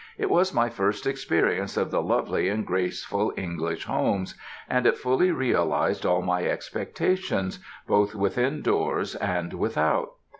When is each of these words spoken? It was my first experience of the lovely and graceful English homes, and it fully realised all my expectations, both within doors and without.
It 0.17 0.31
was 0.31 0.51
my 0.51 0.67
first 0.67 1.05
experience 1.05 1.77
of 1.77 1.91
the 1.91 2.01
lovely 2.01 2.49
and 2.49 2.65
graceful 2.65 3.31
English 3.37 3.85
homes, 3.85 4.33
and 4.67 4.87
it 4.87 4.97
fully 4.97 5.29
realised 5.29 6.07
all 6.07 6.23
my 6.23 6.43
expectations, 6.45 7.59
both 7.87 8.15
within 8.15 8.63
doors 8.63 9.13
and 9.13 9.53
without. 9.53 10.13